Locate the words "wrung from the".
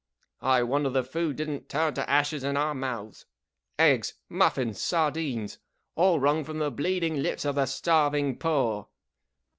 6.19-6.71